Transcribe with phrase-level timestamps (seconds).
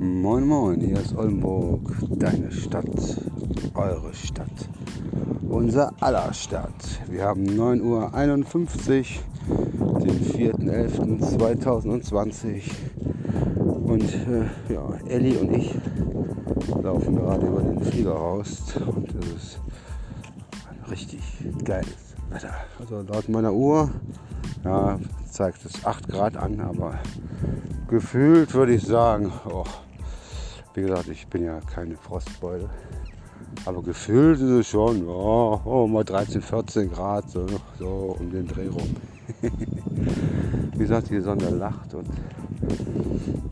[0.00, 2.86] Moin Moin, hier ist Oldenburg, deine Stadt,
[3.74, 4.68] eure Stadt,
[5.48, 7.00] unser aller Stadt.
[7.08, 8.12] Wir haben 9.51 Uhr,
[9.98, 12.62] den 4.11.2020
[13.58, 15.74] und äh, ja, Elli und ich
[16.80, 19.58] laufen gerade über den Flieger raus und es ist
[20.70, 21.24] ein richtig
[21.64, 22.54] geiles Wetter.
[22.78, 23.90] Also laut meiner Uhr
[24.64, 27.00] ja, zeigt es 8 Grad an, aber
[27.88, 29.64] gefühlt würde ich sagen, oh,
[30.78, 32.70] wie gesagt, ich bin ja keine Frostbeule.
[33.64, 37.46] Aber gefühlt ist es schon, oh, oh, mal 13, 14 Grad, so,
[37.78, 38.94] so um den Dreh rum.
[40.72, 42.06] wie gesagt, die Sonne lacht und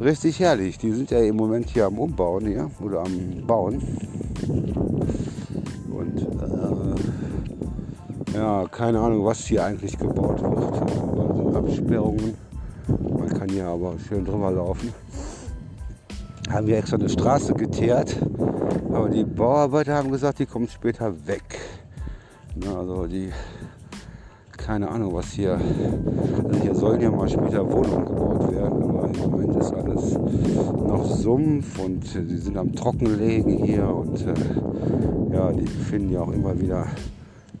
[0.00, 0.78] richtig herrlich.
[0.78, 3.80] Die sind ja im Moment hier am Umbauen hier oder am Bauen.
[5.92, 6.94] Und äh,
[8.36, 11.36] ja, keine Ahnung, was hier eigentlich gebaut wird.
[11.36, 12.34] Sind Absperrungen.
[12.88, 14.92] Man kann hier aber schön drüber laufen
[16.52, 18.16] haben wir extra eine Straße geteert.
[18.92, 21.58] Aber die Bauarbeiter haben gesagt, die kommen später weg.
[22.66, 23.30] also die,
[24.56, 29.30] keine Ahnung, was hier, also hier sollen ja mal später Wohnungen gebaut werden, aber im
[29.30, 35.66] Moment ist alles noch Sumpf und sie sind am Trockenlegen hier und äh, ja, die
[35.66, 36.86] finden ja auch immer wieder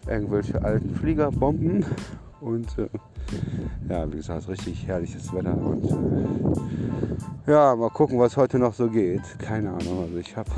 [0.06, 1.84] irgendwelche alten Fliegerbomben
[2.42, 2.88] und äh,
[3.88, 5.88] ja, wie gesagt, richtig herrliches Wetter und
[7.46, 9.22] ja, mal gucken, was heute noch so geht.
[9.38, 10.50] Keine Ahnung, also ich habe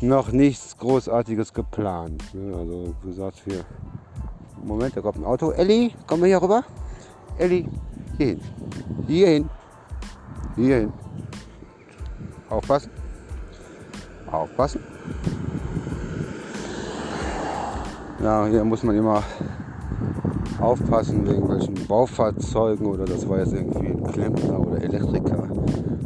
[0.00, 2.22] noch nichts Großartiges geplant.
[2.34, 2.56] Ne?
[2.56, 3.64] Also wie gesagt, wir
[4.62, 5.52] Moment, da kommt ein Auto.
[5.52, 6.62] Elli, komm mal hier rüber.
[7.38, 7.68] Elli,
[8.18, 8.40] hier hin.
[9.06, 9.50] Hier hin.
[10.56, 10.92] Hier hin.
[12.50, 12.90] Aufpassen.
[14.30, 14.80] Aufpassen.
[18.22, 19.22] Ja, hier muss man immer
[20.60, 25.48] aufpassen wegen welchen Baufahrzeugen oder das war jetzt irgendwie ein Klempner oder Elektriker,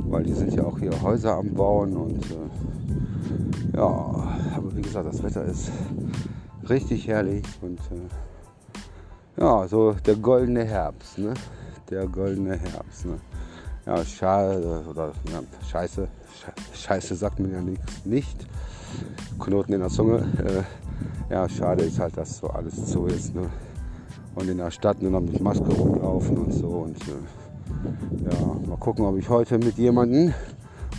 [0.08, 3.88] weil die sind ja auch hier Häuser am Bauen und äh, ja,
[4.56, 5.70] aber wie gesagt, das Wetter ist
[6.68, 11.34] richtig herrlich und äh, ja, so der goldene Herbst, ne?
[11.90, 13.18] Der goldene Herbst, ne?
[13.86, 16.08] Ja, schade oder ja, Scheiße,
[16.72, 18.46] Scheiße sagt mir ja nichts, nicht.
[19.38, 20.26] Knoten in der Zunge.
[20.38, 23.34] Äh, ja, schade ist halt, dass so alles so ist.
[23.34, 23.50] Ne?
[24.34, 26.68] Und in der Stadt nur noch mit Maske rumlaufen und so.
[26.68, 30.32] Und äh, ja, mal gucken, ob ich heute mit jemandem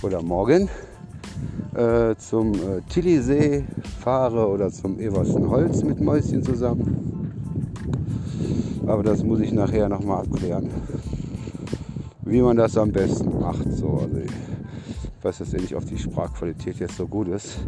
[0.01, 0.69] oder morgen
[1.75, 3.66] äh, zum äh, Tillisee
[4.00, 7.31] fahre oder zum Eversenholz mit Mäuschen zusammen.
[8.88, 10.69] Aber das muss ich nachher nochmal abklären,
[12.22, 13.72] wie man das am besten macht.
[13.72, 17.59] So, also ich weiß jetzt nicht, ob die Sprachqualität jetzt so gut ist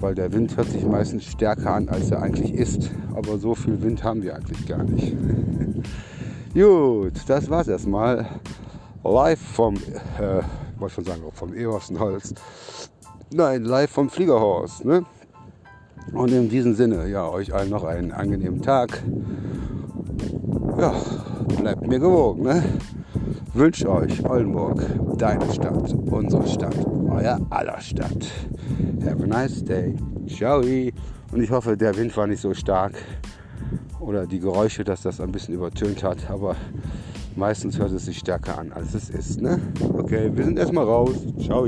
[0.00, 2.90] weil der Wind hört sich meistens stärker an, als er eigentlich ist.
[3.14, 5.16] Aber so viel Wind haben wir eigentlich gar nicht.
[6.54, 8.26] Gut, das war's erstmal.
[9.04, 10.42] Live vom, äh,
[10.78, 12.34] wollte schon sagen, vom Ebersenholz.
[13.32, 14.84] Nein, live vom Fliegerhorst.
[14.84, 15.04] Ne?
[16.12, 19.02] Und in diesem Sinne, ja, euch allen noch einen angenehmen Tag.
[20.78, 20.94] Ja,
[21.58, 22.42] bleibt mir gewogen.
[22.42, 22.62] Ne?
[23.58, 24.86] Wünsche euch Oldenburg,
[25.18, 26.76] deine Stadt, unsere Stadt,
[27.10, 28.30] euer aller Stadt.
[29.04, 29.96] Have a nice day.
[30.28, 30.60] Ciao.
[30.60, 32.92] Und ich hoffe, der Wind war nicht so stark
[33.98, 36.30] oder die Geräusche, dass das ein bisschen übertönt hat.
[36.30, 36.54] Aber
[37.34, 39.42] meistens hört es sich stärker an, als es ist.
[39.42, 39.60] Ne?
[39.92, 41.16] Okay, wir sind erstmal raus.
[41.40, 41.66] Ciao.